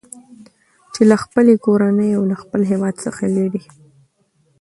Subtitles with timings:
[0.93, 3.63] چې له خپلې کورنۍ او له خپل هیواد څخه لېرې